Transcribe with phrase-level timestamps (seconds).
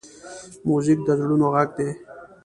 [0.67, 1.89] موزیک د زړونو غږ دی.